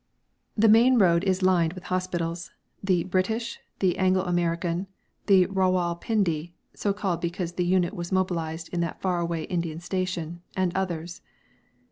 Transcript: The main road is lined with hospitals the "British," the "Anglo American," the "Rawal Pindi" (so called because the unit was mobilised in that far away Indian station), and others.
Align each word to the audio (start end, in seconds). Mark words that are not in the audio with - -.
The 0.57 0.67
main 0.67 0.97
road 0.97 1.23
is 1.25 1.43
lined 1.43 1.73
with 1.73 1.83
hospitals 1.93 2.49
the 2.83 3.03
"British," 3.03 3.59
the 3.77 3.99
"Anglo 3.99 4.23
American," 4.23 4.87
the 5.27 5.45
"Rawal 5.45 6.01
Pindi" 6.01 6.55
(so 6.73 6.91
called 6.91 7.21
because 7.21 7.51
the 7.51 7.65
unit 7.65 7.93
was 7.93 8.11
mobilised 8.11 8.69
in 8.69 8.79
that 8.79 8.99
far 8.99 9.19
away 9.19 9.43
Indian 9.43 9.79
station), 9.79 10.41
and 10.57 10.75
others. 10.75 11.21